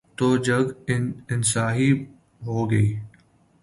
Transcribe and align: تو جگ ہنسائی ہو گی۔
تو 0.17 0.27
جگ 0.45 0.65
ہنسائی 1.29 1.89
ہو 2.45 2.59
گی۔ 2.71 2.85